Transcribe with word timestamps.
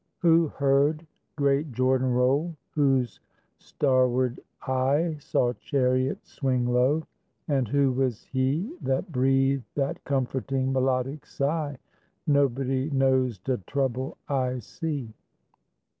Who 0.23 0.47
heard 0.47 1.05
great 1.35 1.73
"Jordan 1.73 2.11
roll"? 2.11 2.55
Whose 2.71 3.19
starward 3.59 4.39
eye 4.63 5.15
Saw 5.19 5.53
chariot 5.53 6.25
"swing 6.25 6.65
low"? 6.65 7.05
And 7.47 7.67
who 7.67 7.91
was 7.91 8.23
he 8.23 8.75
That 8.81 9.11
breathed 9.11 9.65
that 9.75 10.03
comforting, 10.03 10.73
melodic 10.73 11.27
sigh, 11.27 11.77
"Nobody 12.25 12.89
knows 12.89 13.37
de 13.37 13.57
trouble 13.67 14.17
I 14.27 14.57
see"? 14.57 15.13